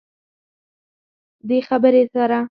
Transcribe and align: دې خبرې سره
دې 1.47 1.59
خبرې 1.67 2.01
سره 2.13 2.39